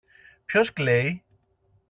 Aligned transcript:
Ποιος 0.45 0.73
κλαίει; 0.73 1.23